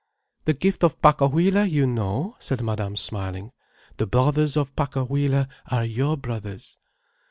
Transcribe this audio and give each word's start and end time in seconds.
"The 0.45 0.55
gift 0.55 0.83
of 0.83 0.99
Pacohuila 0.99 1.69
you 1.69 1.85
know," 1.85 2.35
said 2.39 2.63
Madame, 2.63 2.95
smiling. 2.95 3.51
"The 3.97 4.07
brothers 4.07 4.57
of 4.57 4.75
Pacohuila 4.75 5.47
are 5.69 5.85
your 5.85 6.17
brothers." 6.17 6.79